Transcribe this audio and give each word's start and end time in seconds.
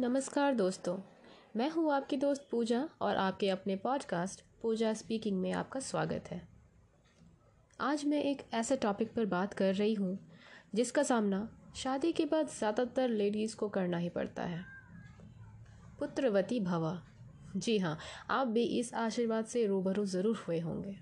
नमस्कार 0.00 0.54
दोस्तों, 0.54 0.96
मैं 1.56 1.70
हूँ 1.70 1.92
आपकी 1.92 2.16
दोस्त 2.16 2.46
पूजा 2.50 2.88
और 3.00 3.16
आपके 3.16 3.48
अपने 3.48 3.76
पॉडकास्ट 3.76 4.42
पूजा 4.62 4.92
स्पीकिंग 4.92 5.40
में 5.40 5.52
आपका 5.52 5.80
स्वागत 5.80 6.24
है। 6.30 6.40
आज 7.80 8.04
मैं 8.04 8.22
एक 8.22 8.42
ऐसे 8.54 8.76
टॉपिक 8.76 9.14
पर 9.14 9.24
बात 9.24 9.54
कर 9.54 9.74
रही 9.74 9.94
हूँ, 9.94 10.18
जिसका 10.74 11.02
सामना 11.02 11.48
शादी 11.76 12.12
के 12.12 12.24
बाद 12.24 12.48
ज़्यादातर 12.48 13.08
लेडीज़ 13.08 13.56
को 13.56 13.68
करना 13.68 13.98
ही 13.98 14.08
पड़ता 14.08 14.42
है। 14.42 14.64
पुत्रवती 15.98 16.60
भवा। 16.60 17.02
जी 17.56 17.78
हाँ 17.78 17.98
आप 18.30 18.48
भी 18.48 18.62
इस 18.62 18.94
आशीर्वाद 18.94 19.44
से 19.44 19.66
रूबरू 19.66 20.04
ज़रूर 20.04 20.44
हुए 20.48 20.60
होंगे। 20.60 20.96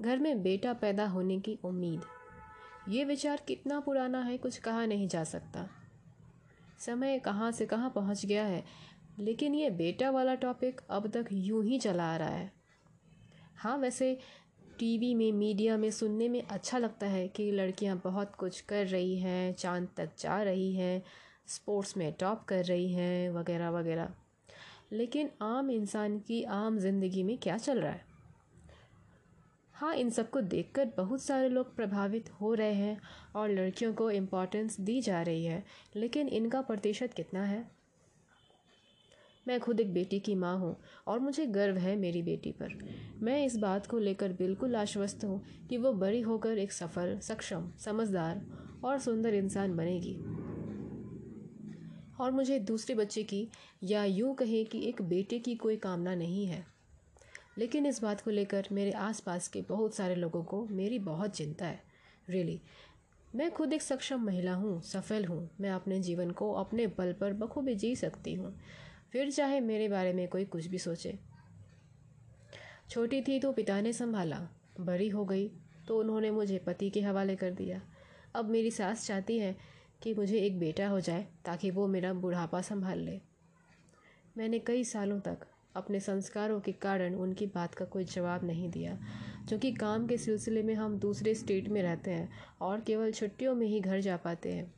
घर 0.00 0.18
में 0.18 0.42
बेटा 0.42 0.72
पैदा 0.72 1.06
होने 1.06 1.40
की 1.40 1.58
उम्मीद। 1.64 2.00
ये 2.88 3.04
विचार 3.04 3.42
कितना 3.48 3.80
पुराना 3.80 4.22
है 4.22 4.38
कुछ 4.38 4.58
कहा 4.58 4.86
नहीं 4.86 5.08
जा 5.08 5.24
सकता। 5.24 5.68
समय 6.80 7.18
कहाँ 7.18 7.52
से 7.52 7.66
कहाँ 7.66 7.90
पहुँच 7.90 8.26
गया 8.26 8.44
है। 8.44 8.64
लेकिन 9.20 9.54
ये 9.54 9.70
बेटा 9.70 10.10
वाला 10.10 10.34
टॉपिक 10.34 10.80
अब 10.90 11.06
तक 11.06 11.26
यूँ 11.32 11.64
ही 11.64 11.78
चला 11.78 12.04
आ 12.04 12.16
रहा 12.16 12.28
है। 12.28 12.52
हाँ 13.56 13.76
वैसे 13.78 14.18
टीवी 14.78 15.14
में, 15.14 15.32
मीडिया 15.32 15.76
में 15.76 15.90
सुनने 15.90 16.28
में 16.28 16.42
अच्छा 16.42 16.78
लगता 16.78 17.06
है 17.06 17.28
कि 17.28 17.50
लड़कियाँ 17.52 18.00
बहुत 18.04 18.34
कुछ 18.34 18.60
कर 18.60 18.86
रही 18.86 19.18
हैं, 19.18 19.52
चाँद 19.54 19.88
तक 19.96 20.10
जा 20.18 20.42
रही 20.42 20.74
हैं 20.74 21.02
स्पोर्ट्स 21.46 21.96
में 21.96 22.12
टॉप 22.12 22.44
कर 22.44 22.64
रही 22.64 22.92
हैं, 22.92 23.30
वगैरह 23.30 23.70
वगैरह। 23.70 24.08
लेकिन 24.92 25.30
आम 25.42 25.70
इंसान 25.70 26.18
की 26.18 26.42
आम 26.42 26.78
ज़िंदगी 26.78 27.22
में 27.22 27.38
क्या 27.38 27.58
चल 27.58 27.80
रहा 27.80 27.92
है? 27.92 28.09
हाँ 29.80 29.94
इन 29.94 30.10
सबको 30.10 30.40
देखकर 30.40 30.84
बहुत 30.96 31.22
सारे 31.22 31.48
लोग 31.48 31.76
प्रभावित 31.76 32.30
हो 32.30 32.54
रहे 32.54 32.72
हैं 32.72 33.00
और 33.36 33.50
लड़कियों 33.50 33.94
को 33.94 34.10
इम्पोर्टेंस 34.10 34.80
दी 34.80 35.00
जा 35.00 35.22
रही 35.22 35.44
है। 35.44 35.64
लेकिन 35.96 36.28
इनका 36.28 36.60
प्रतिशत 36.60 37.12
कितना 37.12 37.44
है? 37.44 37.70
मैं 39.48 39.60
खुद 39.60 39.80
एक 39.80 39.92
बेटी 39.92 40.20
की 40.20 40.34
माँ 40.34 40.58
हूँ 40.58 40.76
और 41.06 41.18
मुझे 41.18 41.46
गर्व 41.46 41.76
है 41.76 41.96
मेरी 41.96 42.22
बेटी 42.22 42.52
पर। 42.52 42.68
मैं 43.22 43.46
इस 43.46 43.56
बात 43.56 43.86
को 43.86 43.98
लेकर 43.98 44.32
बिल्कुल 44.32 44.76
आश्वस्त 44.76 45.24
हूँ 45.24 45.42
कि 45.68 45.76
वो 45.76 45.92
बड़ी 45.92 46.20
होकर 46.20 46.58
एक 46.58 46.72
सफल, 46.72 47.18
सक्षम, 47.18 47.72
समझदार 47.78 48.46
और 48.84 48.98
सुंदर 48.98 49.34
इंसान 49.34 49.76
बनेगी। 49.76 50.14
और 52.20 52.30
मुझे 52.30 52.58
दूसरे 52.58 52.94
बच्चे 52.94 53.22
की 53.22 53.48
या 53.82 54.04
यूँ 54.04 54.34
कहें 54.34 54.66
कि 54.66 54.88
एक 54.88 55.02
बेटे 55.02 55.38
की 55.38 55.54
कोई 55.54 55.76
कामना 55.76 56.14
नहीं 56.14 56.46
है। 56.46 56.79
लेकिन 57.60 57.86
इस 57.86 58.02
बात 58.02 58.20
को 58.20 58.30
लेकर 58.30 58.66
मेरे 58.72 58.92
आसपास 58.92 59.48
के 59.48 59.62
बहुत 59.62 59.94
सारे 59.94 60.14
लोगों 60.14 60.44
को 60.44 60.66
मेरी 60.66 60.98
बहुत 60.98 61.30
चिंता 61.30 61.66
है। 61.66 61.82
Really 62.28 62.52
really. 62.52 63.36
मैं 63.36 63.50
खुद 63.50 63.72
एक 63.72 63.82
सक्षम 63.82 64.20
महिला 64.20 64.54
हूँ, 64.54 64.82
सफल 64.82 65.24
हूँ। 65.24 65.50
मैं 65.60 65.70
अपने 65.70 66.00
जीवन 66.00 66.30
को 66.30 66.52
अपने 66.52 66.86
बल 66.86 67.12
पर 67.12 67.32
बखूबी 67.32 67.74
जी 67.74 67.96
सकती 67.96 68.34
हूँ। 68.34 68.60
फिर 69.12 69.30
चाहे 69.30 69.60
मेरे 69.60 69.88
बारे 69.88 70.12
में 70.12 70.28
कोई 70.28 70.44
कुछ 70.44 70.66
भी 70.66 70.78
सोचे। 70.78 71.18
छोटी 72.90 73.22
थी 73.22 73.40
तो 73.40 73.52
पिता 73.52 73.80
ने 73.80 73.92
संभाला, 73.92 74.48
बड़ी 74.80 75.08
हो 75.08 75.24
गई 75.24 75.48
तो 75.88 75.98
उन्होंने 75.98 76.30
मुझे 76.30 76.58
पति 76.58 76.90
के 76.90 77.00
हवाले 77.00 77.36
कर 77.36 77.50
दिया। 77.50 77.82
अब 78.34 78.44
मेरी 78.44 78.70
सास 78.70 79.06
चाहती 79.06 79.38
है 79.38 79.56
कि 80.02 80.14
मुझे 80.14 80.38
एक 80.38 80.58
बेटा 80.58 80.88
हो 80.88 81.00
जाए 81.00 81.26
ताकि 81.44 81.70
वो 81.70 81.86
मेरा 81.86 82.12
बुढ़ापा 82.12 82.62
संभाल 82.62 82.98
ले। 82.98 83.20
मैंने 84.36 84.58
कई 84.58 84.84
सालों 84.84 85.20
तक 85.20 85.38
अपने 85.76 86.00
संस्कारों 86.00 86.60
के 86.60 86.72
कारण 86.72 87.14
उनकी 87.14 87.46
बात 87.46 87.74
का 87.74 87.84
कोई 87.84 88.04
जवाब 88.04 88.44
नहीं 88.44 88.70
दिया। 88.70 88.98
क्योंकि 89.48 89.72
काम 89.72 90.06
के 90.06 90.18
सिलसिले 90.18 90.62
में 90.62 90.74
हम 90.74 90.98
दूसरे 90.98 91.34
स्टेट 91.34 91.68
में 91.68 91.82
रहते 91.82 92.10
हैं 92.10 92.32
और 92.60 92.80
केवल 92.80 93.12
छुट्टियों 93.12 93.54
में 93.54 93.66
ही 93.66 93.80
घर 93.80 94.00
जा 94.00 94.16
पाते 94.16 94.52
हैं। 94.52 94.74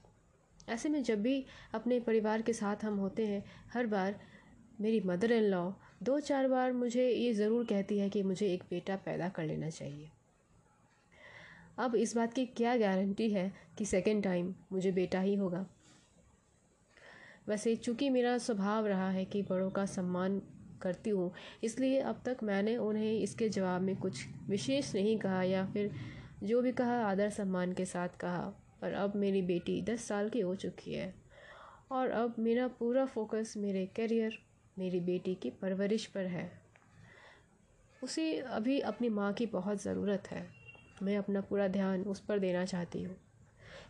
ऐसे 0.68 0.88
में 0.88 1.02
जब 1.02 1.22
भी 1.22 1.44
अपने 1.74 2.00
परिवार 2.00 2.42
के 2.42 2.52
साथ 2.52 2.84
हम 2.84 2.96
होते 2.96 3.26
हैं, 3.26 3.44
हर 3.72 3.86
बार 3.86 4.20
मेरी 4.80 5.00
मदर 5.00 5.32
इन 5.32 5.42
लॉ 5.42 5.70
दो 6.02 6.20
चार 6.20 6.48
बार 6.48 6.72
मुझे 6.72 7.08
ये 7.10 7.32
ज़रूर 7.32 7.64
कहती 7.64 7.98
है 7.98 8.10
कि 8.10 8.22
मुझे 8.22 8.46
एक 8.46 8.62
बेटा 8.70 8.96
पैदा 8.96 9.28
कर 9.28 9.44
लेना 9.44 9.70
चाहिए। 9.70 10.10
अब 11.78 11.94
इस 11.94 12.16
बात 12.16 12.32
की 12.32 12.46
क्या 12.46 12.76
गारंटी 12.76 13.30
है 13.30 13.52
कि 13.78 13.84
सेकेंड 13.84 14.24
टाइम 14.24 14.54
मुझे 14.72 14.92
बेटा 14.92 15.20
ही 15.20 15.34
होगा? 15.34 15.66
वैसे 17.48 17.76
चूँकि 17.76 18.10
मेरा 18.10 18.38
स्वभाव 18.38 18.86
रहा 18.86 19.10
है 19.10 19.24
कि 19.24 19.42
बड़ों 19.42 19.70
का 19.70 19.86
सम्मान 19.86 20.42
करती 20.82 21.10
हूँ। 21.10 21.32
इसलिए 21.64 22.00
अब 22.00 22.22
तक 22.24 22.42
मैंने 22.42 22.76
उन्हें 22.76 23.12
इसके 23.12 23.48
जवाब 23.48 23.82
में 23.82 23.96
कुछ 23.96 24.26
विशेष 24.48 24.94
नहीं 24.94 25.18
कहा 25.18 25.42
या 25.42 25.66
फिर 25.66 25.90
जो 26.42 26.62
भी 26.62 26.72
कहा, 26.72 26.96
आदर 27.02 27.30
सम्मान 27.30 27.72
के 27.72 27.84
साथ 27.84 28.08
कहा। 28.08 28.52
पर 28.82 28.92
अब 28.92 29.16
मेरी 29.16 29.42
बेटी 29.42 29.80
दस 29.82 30.04
साल 30.04 30.28
की 30.28 30.40
हो 30.40 30.54
चुकी 30.54 30.94
है 30.94 31.14
और 31.92 32.10
अब 32.10 32.34
मेरा 32.38 32.68
पूरा 32.68 33.04
फोकस 33.06 33.54
मेरे 33.56 33.86
करियर, 33.86 34.38
मेरी 34.78 35.00
बेटी 35.00 35.34
की 35.34 35.50
परवरिश 35.50 36.06
पर 36.06 36.26
है। 36.26 36.50
उसे 38.02 38.38
अभी 38.38 38.80
अपनी 38.80 39.08
माँ 39.08 39.32
की 39.32 39.46
बहुत 39.46 39.82
ज़रूरत 39.82 40.28
है। 40.30 40.46
मैं 41.02 41.16
अपना 41.16 41.40
पूरा 41.40 41.68
ध्यान 41.68 42.02
उस 42.02 42.20
पर 42.20 42.38
देना 42.38 42.64
चाहती 42.64 43.02
हूँ। 43.02 43.16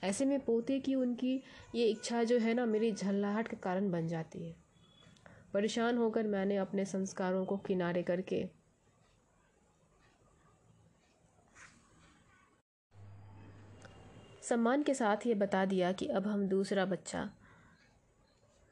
ऐसे 0.05 0.25
में 0.25 0.39
पोते 0.41 0.79
की 0.79 0.95
उनकी 0.95 1.43
ये 1.75 1.87
इच्छा 1.87 2.23
जो 2.25 2.39
है 2.39 2.55
ना, 2.55 2.67
मेरी 2.67 2.93
झल्लाहट 2.93 3.49
के 3.49 3.57
कारण 3.57 3.91
बन 3.91 4.09
जाती 4.09 4.45
है। 4.47 4.62
परेशान 5.53 5.99
होकर 5.99 6.27
मैंने 6.27 6.57
अपने 6.57 6.85
संस्कारों 6.85 7.45
को 7.45 7.57
किनारे 7.57 8.03
करके 8.03 8.49
सम्मान 14.43 14.83
के 14.83 14.95
साथ 14.95 15.17
ये 15.27 15.35
बता 15.35 15.65
दिया 15.65 15.93
कि 15.93 16.07
अब 16.07 16.27
हम 16.27 16.49
दूसरा 16.49 16.85
बच्चा 16.85 17.31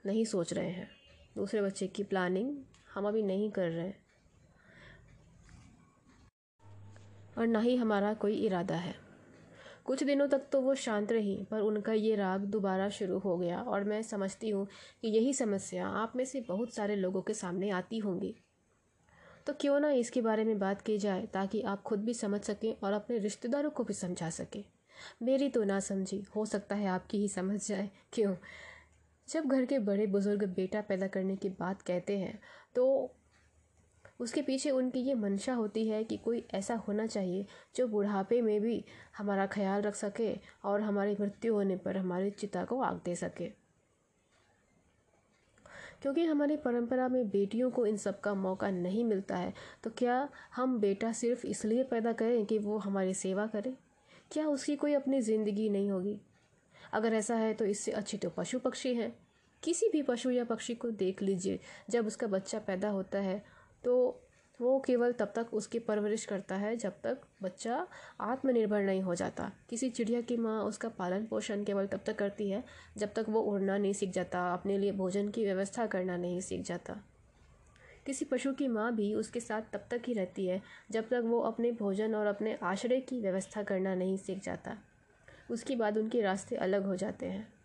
नहीं 0.07 0.25
सोच 0.25 0.53
रहे 0.53 0.71
हैं। 0.71 0.91
दूसरे 1.37 1.63
बच्चे 1.63 1.87
की 1.87 2.03
प्लानिंग 2.03 2.59
हम 2.95 3.09
अभी 3.09 3.23
नहीं 3.23 3.51
कर 3.51 3.69
रहे 3.69 3.87
हैं। 3.87 4.05
और 7.39 7.47
ना 7.47 7.61
ही 7.61 7.77
हमारा 7.77 8.15
कोई 8.15 8.35
इरादा 8.35 8.77
है। 8.77 9.10
कुछ 9.85 10.03
दिनों 10.05 10.27
तक 10.29 10.43
तो 10.53 10.61
वो 10.61 10.75
शांत 10.75 11.13
रही, 11.13 11.37
पर 11.51 11.61
उनका 11.61 11.93
ये 11.93 12.15
राग 12.17 12.41
दोबारा 12.41 12.89
शुरू 12.89 13.19
हो 13.19 13.37
गया 13.39 13.61
और 13.63 13.85
मैं 13.85 14.03
समझती 14.03 14.51
हूँ 14.51 14.67
कि 15.03 15.09
यही 15.09 15.33
समस्या 15.35 15.87
आप 15.87 16.13
में 16.17 16.25
से 16.25 16.41
बहुत 16.41 16.75
सारे 16.75 16.97
लोगों 16.97 17.23
के 17.23 17.35
सामने 17.35 17.71
आती 17.71 17.99
होंगी। 17.99 18.35
तो 19.47 19.53
क्यों 19.53 19.79
ना 19.81 19.91
इसके 19.91 20.21
बारे 20.21 20.45
में 20.45 20.59
बात 20.59 20.83
की 20.83 20.99
जाए 20.99 21.27
ताकि 21.27 21.63
आप 21.63 21.83
खुद 21.83 22.05
भी 22.05 22.15
समझ 22.15 22.41
सकें 22.41 22.75
और 22.85 22.93
अपने 22.93 23.19
रिश्तेदारों 23.19 23.71
को 23.71 23.85
भी 23.85 23.95
समझा 23.95 24.31
सकें। 24.31 24.65
मेरी 25.23 25.49
तो 25.49 25.65
ना 25.65 25.81
समझी, 25.81 26.25
हो 26.37 26.45
सकता 26.47 26.75
है 26.75 26.87
आपकी 26.87 27.19
ही 27.19 27.29
समझ 27.29 27.69
जाए। 27.69 27.91
क्यों? 28.13 28.35
जब 29.29 29.45
घर 29.45 29.65
के 29.65 29.79
बड़े 29.79 30.07
बुज़ुर्ग 30.07 30.45
बेटा 30.45 30.81
पैदा 30.81 31.07
करने 31.07 31.37
की 31.37 31.49
बात 31.49 31.83
कहते 31.83 32.19
हैं 32.19 32.39
तो 32.75 33.15
उसके 34.21 34.43
पीछे 34.43 34.71
उनकी 34.71 35.01
ये 35.01 35.15
मंशा 35.15 35.55
होती 35.55 35.87
है 35.89 36.03
कि 36.05 36.17
कोई 36.17 36.45
ऐसा 36.55 36.75
होना 36.89 37.07
चाहिए 37.07 37.47
जो 37.77 37.87
बुढ़ापे 37.89 38.41
में 38.43 38.61
भी 38.61 38.85
हमारा 39.19 39.47
ख्याल 39.47 39.83
रख 39.83 39.95
सके 39.95 40.35
और 40.65 40.81
हमारी 40.81 41.17
मृत्यु 41.21 41.55
होने 41.55 41.77
पर 41.77 41.97
हमारी 41.97 42.31
चिता 42.31 42.65
को 42.65 42.81
आग 42.81 43.01
दे 43.05 43.15
सके। 43.17 43.49
क्योंकि 46.03 46.25
हमारी 46.25 46.57
परंपरा 46.57 47.09
में 47.09 47.29
बेटियों 47.31 47.71
को 47.71 47.87
इन 47.87 47.97
सब 47.97 48.21
का 48.21 48.35
मौका 48.35 48.71
नहीं 48.71 49.05
मिलता 49.05 49.37
है 49.37 49.53
तो 49.85 49.91
क्या 49.91 50.29
हम 50.57 50.79
बेटा 50.81 51.13
सिर्फ़ 51.13 51.47
इसलिए 51.47 51.83
पैदा 51.85 52.13
करें 52.13 52.45
कि 52.47 52.59
वो 52.59 52.79
हमारी 52.79 53.15
सेवा 53.15 53.47
करे? 53.47 53.75
क्या 54.31 54.47
उसकी 54.47 54.77
कोई 54.77 54.95
अपनी 54.95 55.21
ज़िंदगी 55.21 55.69
नहीं 55.69 55.91
होगी? 55.91 56.17
अगर 56.93 57.15
ऐसा 57.15 57.35
है 57.35 57.53
तो 57.55 57.65
इससे 57.65 57.93
अच्छे 57.93 58.17
तो 58.17 58.31
पशु 58.31 58.59
पक्षी 58.59 58.95
हैं। 58.95 59.13
किसी 59.63 59.89
भी 59.89 60.03
पशु 60.03 60.31
या 60.31 60.45
पक्षी 60.45 60.75
को 60.75 60.91
देख 60.91 61.23
लीजिए, 61.23 61.59
जब 61.91 62.07
उसका 62.07 62.27
बच्चा 62.27 62.59
पैदा 62.59 62.89
होता 62.89 63.19
है 63.19 63.43
तो 63.85 64.21
वो 64.61 64.79
केवल 64.81 65.13
तब 65.13 65.33
तक 65.37 65.47
उसकी 65.53 65.79
परवरिश 65.79 66.25
करता 66.25 66.55
है 66.55 66.77
जब 66.77 66.93
तक 67.03 67.21
बच्चा 67.43 67.87
आत्मनिर्भर 68.21 68.83
नहीं 68.83 69.03
हो 69.03 69.15
जाता। 69.15 69.51
किसी 69.71 69.91
चिड़िया 69.91 70.21
की 70.21 70.37
माँ 70.37 70.63
उसका 70.65 70.89
पालन 70.89 71.25
पोषण 71.27 71.65
केवल 71.65 71.87
तब 71.87 72.01
तक 72.07 72.17
करती 72.17 72.51
है 72.51 72.65
जब 72.97 73.13
तक 73.13 73.27
वो 73.29 73.41
उड़ना 73.41 73.79
नहीं 73.79 73.93
सीख 73.93 74.11
जाता, 74.11 74.53
अपने 74.53 74.79
लिए 74.79 74.93
भोजन 74.93 75.29
की 75.29 75.45
व्यवस्था 75.45 75.87
करना 75.87 76.17
नहीं 76.17 76.41
सीख 76.41 76.63
जाता। 76.63 76.97
किसी 78.07 78.25
पशु 78.25 78.53
की 78.53 78.69
माँ 78.69 78.95
भी 78.95 79.15
उसके 79.15 79.41
साथ 79.41 79.63
तब 79.73 79.87
तक 79.91 80.03
ही 80.07 80.13
रहती 80.13 80.47
है 80.47 80.61
जब 80.91 81.09
तक 81.09 81.23
वो 81.25 81.41
अपने 81.41 81.73
भोजन 81.73 82.15
और 82.15 82.27
अपने 82.27 82.59
आश्रय 82.63 83.01
की 83.01 83.21
व्यवस्था 83.21 83.63
करना 83.63 83.95
नहीं 83.95 84.17
सीख 84.17 84.43
जाता। 84.43 84.77
उसके 85.51 85.77
बाद 85.77 85.99
उनके 85.99 86.21
रास्ते 86.21 86.57
अलग 86.57 86.87
हो 86.87 86.97
जाते 86.97 87.27
हैं। 87.27 87.60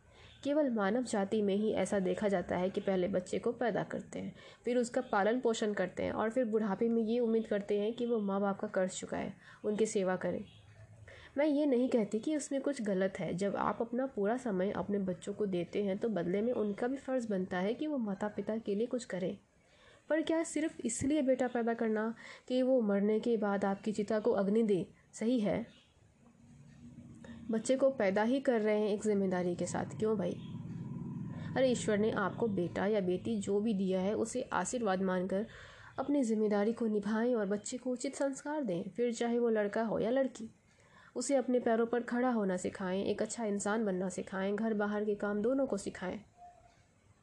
केवल 0.46 0.70
मानव 0.70 1.04
जाति 1.04 1.42
में 1.42 1.56
ही 1.56 1.72
ऐसा 1.74 2.00
देखा 2.00 2.28
जाता 2.28 2.58
है 2.58 2.70
कि 2.70 2.82
पहले 2.82 3.08
बच्चे 3.08 3.40
को 3.40 3.52
पैदा 3.52 3.84
करते 3.84 4.20
हैं, 4.20 4.34
फिर 4.66 4.78
उसका 4.78 5.02
पालन 5.02 5.40
पोषण 5.40 5.74
करते 5.74 6.04
हैं 6.04 6.12
और 6.12 6.30
फिर 6.30 6.46
बुढ़ापे 6.46 6.90
में 6.90 7.02
ये 7.04 7.20
उम्मीद 7.20 7.48
करते 7.48 7.80
हैं 7.80 7.94
कि 7.94 8.06
वो 8.06 8.20
माँ 8.20 8.40
बाप 8.42 8.60
का 8.60 8.68
कर्ज 8.68 8.92
चुकाए, 8.92 9.32
उनकी 9.66 9.86
सेवा 9.86 10.16
करें। 10.16 10.44
मैं 11.38 11.46
ये 11.46 11.66
नहीं 11.66 11.90
कहती 11.90 12.20
कि 12.20 12.36
उसमें 12.38 12.62
कुछ 12.62 12.82
गलत 12.82 13.20
है। 13.20 13.34
जब 13.34 13.56
आप 13.56 13.78
अपना 13.82 14.06
पूरा 14.06 14.38
समय 14.38 14.72
अपने 14.72 15.00
बच्चों 15.00 15.34
को 15.34 15.46
देते 15.46 15.84
हैं 15.84 15.98
तो 15.98 16.10
बदले 16.10 16.42
में 16.42 16.52
उनका 16.54 16.88
भी 16.88 16.98
फ़र्ज़ 16.98 17.28
बनता 17.30 17.58
है 17.58 17.74
कि 17.74 17.88
वो 17.88 17.98
माता 17.98 18.28
पिता 18.28 18.58
के 18.58 18.76
लिए 18.76 18.88
कुछ 18.88 19.06
करें। 19.06 19.38
पर 20.10 20.22
क्या 20.22 20.44
सिर्फ़ 20.44 20.82
इसलिए 20.86 21.22
बेटा 21.22 21.48
पैदा 21.48 21.74
करना 21.74 22.14
कि 22.48 22.62
वो 22.62 22.82
मरने 22.82 23.20
के 23.20 23.38
बाद 23.38 23.66
आपकी 23.66 23.92
चिता 23.92 24.20
को 24.20 24.32
अग्नि 24.32 24.64
दे? 24.64 24.86
सही 25.14 25.40
है। 25.40 25.85
बच्चे 27.52 27.76
को 27.76 27.90
पैदा 27.90 28.24
ही 28.24 28.40
कर 28.40 28.62
रहे 28.62 28.80
हैं 28.80 28.90
एक 28.90 29.04
ज़िम्मेदारी 29.04 29.56
के 29.56 29.66
साथ। 29.66 29.98
क्यों 30.00 30.18
भाई? 30.18 30.38
अरे 31.58 31.68
ईश्वर 31.72 31.98
ने 31.98 32.12
आपको 32.12 32.48
बेटा 32.48 32.86
या 32.86 33.00
बेटी 33.00 33.38
जो 33.40 33.60
भी 33.60 33.74
दिया 33.74 34.00
है, 34.02 34.14
उसे 34.14 34.42
आशीर्वाद 34.54 35.02
मानकर 35.02 35.46
अपनी 36.00 36.24
ज़िम्मेदारी 36.24 36.74
को 36.74 36.88
निभाएँ 36.88 37.34
और 37.36 37.46
बच्चे 37.46 37.78
को 37.78 37.92
उचित 37.92 38.16
संस्कार 38.16 38.64
दें। 38.64 38.84
फिर 38.90 39.14
चाहे 39.14 39.40
वो 39.40 39.50
लड़का 39.50 39.84
हो 39.84 40.00
या 40.00 40.10
लड़की, 40.10 40.50
उसे 41.16 41.36
अपने 41.36 41.60
पैरों 41.60 41.86
पर 41.86 42.02
खड़ा 42.02 42.30
होना 42.30 42.58
सिखाएँ, 42.58 43.04
एक 43.04 43.22
अच्छा 43.22 43.46
इंसान 43.46 43.86
बनना 43.86 44.10
सिखाएँ, 44.10 44.56
घर 44.56 44.74
बाहर 44.74 45.06
के 45.06 45.16
काम 45.16 45.42
दोनों 45.42 45.68
को 45.68 45.78
सिखाएँ। 45.78 46.20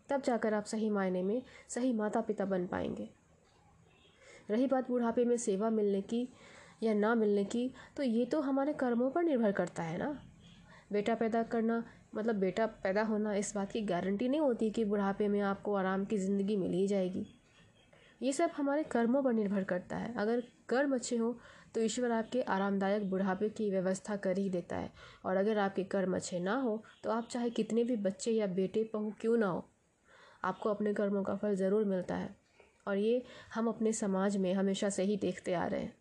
तब 0.09 0.23
जाकर 0.23 0.55
आप 0.55 0.65
सही 0.65 0.91
मायने 0.91 1.23
में 1.23 1.43
सही 1.69 1.93
माता 1.93 2.21
पिता 2.21 2.45
बन 2.45 2.67
पाएँगे। 2.67 3.09
रही 4.51 4.67
बात 4.67 4.89
बुढ़ापे 4.89 5.25
में 5.25 5.37
सेवा 5.37 5.71
मिलने 5.71 6.01
की 6.01 6.29
या 6.83 6.95
ना 6.95 7.15
मिलने 7.15 7.45
की 7.47 7.71
तो 7.97 8.03
ये 8.03 8.25
तो 8.25 8.41
हमारे 8.41 8.73
कर्मों 8.75 9.11
पर 9.11 9.23
निर्भर 9.23 9.53
करता 9.53 9.83
है 9.83 9.99
ना। 9.99 10.17
बेटा 10.93 11.15
पैदा 11.15 11.43
करना 11.43 11.83
मतलब 12.15 12.37
बेटा 12.37 12.67
पैदा 12.83 13.03
होना 13.03 13.35
इस 13.35 13.53
बात 13.57 13.73
की 13.73 13.81
गारंटी 13.83 14.29
नहीं 14.29 14.41
होती 14.41 14.71
कि 14.71 14.85
बुढ़ापे 14.85 15.29
में 15.29 15.41
आपको 15.43 15.75
आराम 15.75 16.05
की 16.05 16.19
ज़िंदगी 16.19 16.57
मिल 16.57 16.73
ही 16.73 16.87
जाएगी। 16.87 17.27
ये 18.21 18.33
सब 18.33 18.51
हमारे 18.57 18.83
कर्मों 18.85 19.23
पर 19.23 19.33
निर्भर 19.33 19.65
करता 19.65 19.97
है। 19.97 20.15
अगर 20.17 20.43
कर्म 20.69 20.95
अच्छे 20.95 21.17
हों 21.17 21.33
तो 21.75 21.81
ईश्वर 21.81 22.13
आपके 22.13 22.43
आरामदायक 22.45 23.09
बुढ़ापे 23.11 23.49
की 23.51 23.71
व्यवस्था 23.71 24.17
कर 24.19 24.39
ही 24.39 24.49
देता 24.51 24.77
है। 24.77 24.93
और 25.25 25.37
अगर 25.37 25.59
आपके 25.59 25.85
कर्म 25.87 26.17
अच्छे 26.17 26.41
ना 26.41 26.55
हो 26.57 26.83
तो 27.05 27.11
आप 27.11 27.29
चाहे 27.31 27.51
कितने 27.51 27.85
भी 27.85 27.97
बच्चे 27.99 28.33
या 28.33 28.47
बेटे 28.49 28.85
पहु, 28.85 29.11
क्यों 29.21 29.37
ना 29.39 29.47
हो, 29.47 29.65
आपको 30.45 30.71
अपने 30.71 30.95
कर्मों 30.95 31.23
का 31.23 31.35
फल 31.37 31.55
ज़रूर 31.57 31.85
मिलता 31.87 32.17
है। 32.17 32.37
और 32.87 32.97
ये 32.99 33.23
हम 33.55 33.69
अपने 33.69 33.93
समाज 33.95 34.37
में 34.37 34.53
हमेशा 34.55 34.89
से 34.91 35.03
ही 35.03 35.17
देखते 35.17 35.55
आ 35.55 35.67
रहे 35.67 35.81
हैं। 35.81 35.95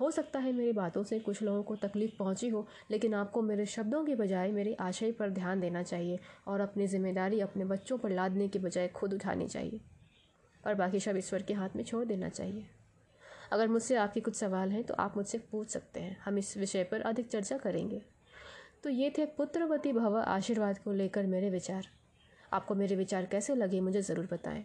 हो 0.00 0.10
सकता 0.10 0.38
है 0.38 0.52
मेरी 0.52 0.72
बातों 0.72 1.02
से 1.02 1.18
कुछ 1.18 1.42
लोगों 1.42 1.62
को 1.62 1.76
तकलीफ़ 1.78 2.16
पहुँची 2.18 2.48
हो, 2.48 2.66
लेकिन 2.90 3.14
आपको 3.14 3.42
मेरे 3.42 3.66
शब्दों 3.66 4.04
के 4.04 4.14
बजाय 4.14 4.52
मेरे 4.52 4.74
आशय 4.80 5.12
पर 5.12 5.30
ध्यान 5.30 5.60
देना 5.60 5.82
चाहिए 5.82 6.18
और 6.46 6.60
अपनी 6.60 6.86
ज़िम्मेदारी 6.86 7.40
अपने 7.40 7.64
बच्चों 7.64 7.98
पर 7.98 8.10
लादने 8.10 8.48
के 8.48 8.58
बजाय 8.58 8.88
खुद 8.88 9.14
उठानी 9.14 9.46
चाहिए। 9.48 9.80
और 10.64 10.74
बाकी 10.74 11.00
सब 11.00 11.16
ईश्वर 11.16 11.42
के 11.42 11.54
हाथ 11.54 11.76
में 11.76 11.84
छोड़ 11.84 12.04
देना 12.04 12.28
चाहिए। 12.28 12.66
अगर 13.52 13.68
मुझसे 13.68 13.96
आपके 13.96 14.20
कुछ 14.20 14.34
सवाल 14.34 14.70
हैं 14.70 14.82
तो 14.84 14.94
आप 14.94 15.16
मुझसे 15.16 15.38
पूछ 15.50 15.68
सकते 15.68 16.00
हैं। 16.00 16.16
हम 16.24 16.38
इस 16.38 16.56
विषय 16.56 16.84
पर 16.84 17.00
अधिक 17.00 17.28
चर्चा 17.28 17.58
करेंगे। 17.58 18.02
तो 18.84 18.90
ये 18.90 19.10
थे 19.18 19.26
पुत्रवती 19.26 19.92
भव 19.92 20.16
आशीर्वाद 20.18 20.78
को 20.78 20.92
लेकर 20.92 21.26
मेरे 21.26 21.50
विचार। 21.50 21.86
आपको 22.52 22.74
मेरे 22.74 22.96
विचार 22.96 23.26
कैसे 23.26 23.54
लगे, 23.54 23.80
मुझे 23.80 24.02
ज़रूर 24.02 24.28
बताएँ। 24.32 24.64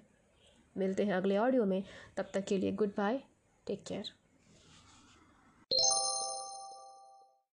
मिलते 0.75 1.04
हैं 1.04 1.13
अगले 1.13 1.38
ऑडियो 1.38 1.66
में। 1.66 1.84
तब 2.18 2.31
तक 2.34 2.45
के 2.45 2.57
लिए 2.57 2.72
गुड 2.72 2.92
बाय, 2.98 3.22
टेक 3.68 3.84
केयर। 3.84 4.12